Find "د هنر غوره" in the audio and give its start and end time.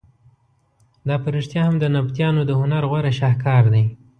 2.45-3.11